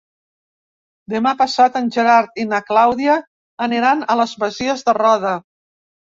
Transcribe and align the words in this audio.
Demà 1.13 1.33
passat 1.41 1.77
en 1.81 1.91
Gerard 1.97 2.41
i 2.45 2.47
na 2.55 2.63
Clàudia 2.71 3.19
aniran 3.67 4.03
a 4.15 4.19
les 4.23 4.35
Masies 4.47 4.85
de 4.91 4.99
Roda. 5.03 5.37